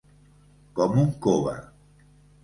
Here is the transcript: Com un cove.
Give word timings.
Com 0.79 0.95
un 1.01 1.11
cove. 1.25 1.53